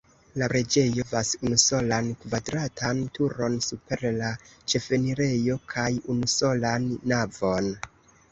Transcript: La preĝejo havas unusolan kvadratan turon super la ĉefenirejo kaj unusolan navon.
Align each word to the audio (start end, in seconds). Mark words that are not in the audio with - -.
La 0.41 0.45
preĝejo 0.51 1.03
havas 1.09 1.33
unusolan 1.47 2.07
kvadratan 2.21 3.03
turon 3.17 3.59
super 3.67 4.03
la 4.15 4.31
ĉefenirejo 4.73 5.57
kaj 5.75 5.87
unusolan 6.15 6.89
navon. 7.13 7.71